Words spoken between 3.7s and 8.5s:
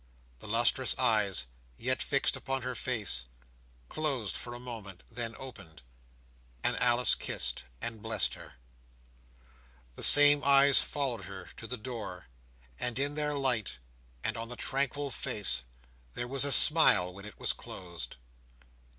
closed for a moment, then opened; and Alice kissed and blest